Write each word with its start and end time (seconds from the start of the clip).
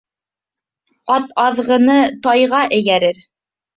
Ат 1.15 1.29
аҙғыны 1.43 1.99
тайға 2.27 2.63
эйәрер 2.79 3.23